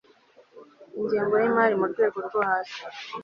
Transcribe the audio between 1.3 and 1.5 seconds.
y